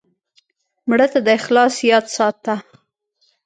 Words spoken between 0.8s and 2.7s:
مړه ته د اخلاص یاد وساته